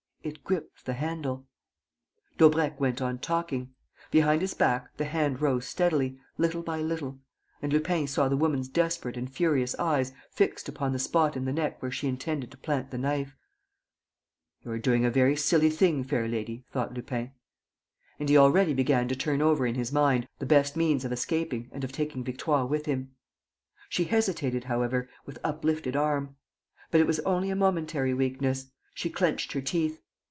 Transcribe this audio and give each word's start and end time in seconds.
It 0.23 0.43
gripped 0.43 0.85
the 0.85 0.93
handle. 0.93 1.47
Daubrecq 2.37 2.79
went 2.79 3.01
on 3.01 3.17
talking. 3.17 3.73
Behind 4.11 4.43
his 4.43 4.53
back, 4.53 4.95
the 4.97 5.05
hand 5.05 5.41
rose 5.41 5.65
steadily, 5.65 6.19
little 6.37 6.61
by 6.61 6.79
little; 6.79 7.17
and 7.59 7.73
Lupin 7.73 8.05
saw 8.05 8.29
the 8.29 8.37
woman's 8.37 8.67
desperate 8.67 9.17
and 9.17 9.27
furious 9.33 9.73
eyes 9.79 10.13
fixed 10.29 10.69
upon 10.69 10.91
the 10.93 10.99
spot 10.99 11.35
in 11.35 11.45
the 11.45 11.51
neck 11.51 11.81
where 11.81 11.89
she 11.89 12.07
intended 12.07 12.51
to 12.51 12.57
plant 12.57 12.91
the 12.91 12.99
knife: 12.99 13.35
"You're 14.63 14.77
doing 14.77 15.05
a 15.05 15.09
very 15.09 15.35
silly 15.35 15.71
thing, 15.71 16.03
fair 16.03 16.27
lady," 16.27 16.65
thought 16.71 16.93
Lupin. 16.93 17.31
And 18.19 18.29
he 18.29 18.37
already 18.37 18.75
began 18.75 19.07
to 19.07 19.15
turn 19.15 19.41
over 19.41 19.65
in 19.65 19.73
his 19.73 19.91
mind 19.91 20.27
the 20.37 20.45
best 20.45 20.75
means 20.77 21.03
of 21.03 21.11
escaping 21.11 21.67
and 21.71 21.83
of 21.83 21.91
taking 21.91 22.23
Victoire 22.23 22.67
with 22.67 22.85
him. 22.85 23.15
She 23.89 24.03
hesitated, 24.03 24.65
however, 24.65 25.09
with 25.25 25.39
uplifted 25.43 25.95
arm. 25.95 26.35
But 26.91 27.01
it 27.01 27.07
was 27.07 27.19
only 27.21 27.49
a 27.49 27.55
momentary 27.55 28.13
weakness. 28.13 28.67
She 28.93 29.09
clenched 29.09 29.53
her 29.53 29.61
teeth. 29.61 29.99